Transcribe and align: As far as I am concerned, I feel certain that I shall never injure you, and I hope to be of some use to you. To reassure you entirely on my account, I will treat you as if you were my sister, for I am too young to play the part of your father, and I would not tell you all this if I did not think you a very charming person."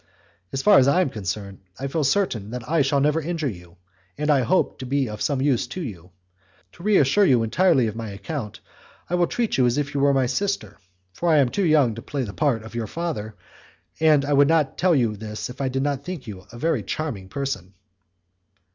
As 0.51 0.63
far 0.63 0.79
as 0.79 0.87
I 0.87 1.01
am 1.01 1.11
concerned, 1.11 1.59
I 1.79 1.85
feel 1.85 2.03
certain 2.03 2.49
that 2.49 2.67
I 2.67 2.81
shall 2.81 2.99
never 2.99 3.21
injure 3.21 3.47
you, 3.47 3.77
and 4.17 4.31
I 4.31 4.41
hope 4.41 4.79
to 4.79 4.85
be 4.87 5.07
of 5.07 5.21
some 5.21 5.43
use 5.43 5.67
to 5.67 5.81
you. 5.83 6.09
To 6.71 6.81
reassure 6.81 7.23
you 7.23 7.43
entirely 7.43 7.87
on 7.87 7.95
my 7.95 8.09
account, 8.09 8.61
I 9.11 9.13
will 9.13 9.27
treat 9.27 9.59
you 9.59 9.67
as 9.67 9.77
if 9.77 9.93
you 9.93 9.99
were 9.99 10.11
my 10.11 10.25
sister, 10.25 10.79
for 11.13 11.29
I 11.29 11.37
am 11.37 11.49
too 11.49 11.65
young 11.65 11.93
to 11.93 12.01
play 12.01 12.23
the 12.23 12.33
part 12.33 12.63
of 12.63 12.73
your 12.73 12.87
father, 12.87 13.35
and 13.99 14.25
I 14.25 14.33
would 14.33 14.47
not 14.47 14.75
tell 14.75 14.95
you 14.95 15.09
all 15.09 15.17
this 15.17 15.51
if 15.51 15.61
I 15.61 15.67
did 15.69 15.83
not 15.83 16.03
think 16.03 16.25
you 16.25 16.47
a 16.51 16.57
very 16.57 16.81
charming 16.81 17.29
person." 17.29 17.75